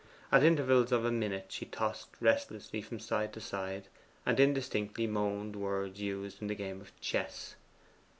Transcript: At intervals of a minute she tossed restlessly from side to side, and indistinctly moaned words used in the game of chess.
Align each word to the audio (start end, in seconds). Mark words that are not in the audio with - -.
At 0.31 0.41
intervals 0.41 0.91
of 0.91 1.05
a 1.05 1.11
minute 1.11 1.51
she 1.51 1.67
tossed 1.67 2.07
restlessly 2.19 2.81
from 2.81 2.97
side 2.99 3.31
to 3.33 3.39
side, 3.39 3.87
and 4.25 4.39
indistinctly 4.39 5.05
moaned 5.05 5.55
words 5.55 6.01
used 6.01 6.41
in 6.41 6.47
the 6.47 6.55
game 6.55 6.81
of 6.81 6.91
chess. 7.01 7.53